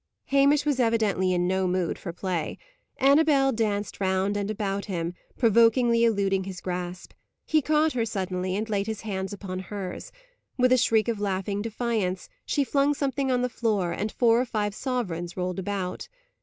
[0.29, 2.57] Hamish was evidently in no mood for play.
[2.97, 7.11] Annabel danced round and about him, provokingly eluding his grasp.
[7.45, 10.11] He caught her suddenly, and laid his hands upon hers.
[10.57, 14.45] With a shriek of laughing defiance, she flung something on the floor, and four or
[14.45, 16.09] five sovereigns rolled about.